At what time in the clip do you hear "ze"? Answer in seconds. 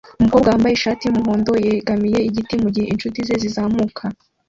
3.27-3.35